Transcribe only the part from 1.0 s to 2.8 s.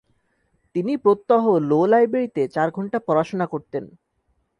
প্রত্যহ “লো” লাইব্রেরিতে চার